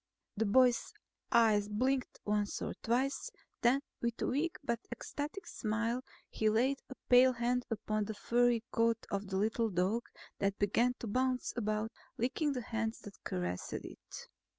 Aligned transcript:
The 0.35 0.47
boy's 0.47 0.95
eyes 1.31 1.69
blinked 1.69 2.21
once 2.25 2.59
or 2.59 2.73
twice; 2.81 3.29
then 3.61 3.81
with 4.01 4.19
a 4.19 4.25
weak 4.25 4.57
but 4.63 4.79
ecstatic 4.91 5.45
smile 5.45 6.03
he 6.27 6.49
laid 6.49 6.79
a 6.89 6.95
pale 7.07 7.33
hand 7.33 7.67
upon 7.69 8.05
the 8.05 8.15
furry 8.15 8.63
coat 8.71 8.97
of 9.11 9.27
the 9.27 9.37
little 9.37 9.69
dog 9.69 10.09
that 10.39 10.57
began 10.57 10.95
to 11.01 11.05
bounce 11.07 11.53
about, 11.55 11.91
licking 12.17 12.53
the 12.53 12.61
hand 12.63 12.95
that 13.03 13.23
caressed 13.23 13.73
it. 13.73 14.27